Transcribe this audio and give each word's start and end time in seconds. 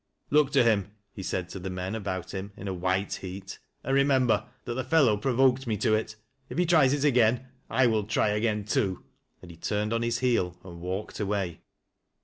"Look 0.31 0.51
to 0.53 0.63
him," 0.63 0.95
he 1.13 1.21
said 1.21 1.47
to 1.49 1.59
the 1.59 1.69
men 1.69 1.93
about 1.93 2.33
him, 2.33 2.53
in 2.57 2.67
a 2.67 2.73
white 2.73 3.13
heat," 3.13 3.59
and 3.83 3.93
remember 3.93 4.47
that 4.65 4.73
the 4.73 4.83
fellow 4.83 5.15
provoked 5.15 5.67
me 5.67 5.77
to 5.77 5.93
it. 5.93 6.15
If 6.49 6.57
he 6.57 6.65
tries 6.65 6.91
it 6.91 7.03
again, 7.03 7.49
I 7.69 7.85
will 7.85 8.05
try 8.05 8.29
again 8.29 8.63
too." 8.65 9.03
A 9.43 9.45
nd 9.45 9.51
he 9.51 9.57
turned 9.57 9.93
on 9.93 10.01
his 10.01 10.17
heel 10.17 10.57
and 10.63 10.81
walked 10.81 11.19
away. 11.19 11.61